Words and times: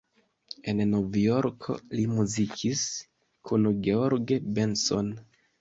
En 0.71 0.79
Novjorko 0.93 1.75
li 1.99 2.07
muzikis 2.13 2.83
kun 3.51 3.69
George 3.89 4.43
Benson. 4.57 5.17